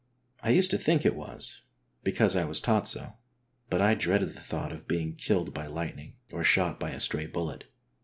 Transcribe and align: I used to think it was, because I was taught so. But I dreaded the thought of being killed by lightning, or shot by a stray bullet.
I 0.41 0.49
used 0.49 0.71
to 0.71 0.79
think 0.79 1.05
it 1.05 1.13
was, 1.15 1.61
because 2.03 2.35
I 2.35 2.43
was 2.43 2.59
taught 2.59 2.87
so. 2.87 3.17
But 3.69 3.81
I 3.83 3.93
dreaded 3.93 4.29
the 4.29 4.39
thought 4.39 4.71
of 4.71 4.87
being 4.87 5.13
killed 5.13 5.53
by 5.53 5.67
lightning, 5.67 6.15
or 6.31 6.43
shot 6.43 6.79
by 6.79 6.89
a 6.89 6.99
stray 6.99 7.27
bullet. 7.27 7.65